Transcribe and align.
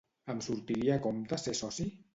Em 0.33 0.39
sortiria 0.45 0.95
a 0.97 1.03
compte 1.07 1.43
ser 1.47 1.59
soci? 1.65 1.93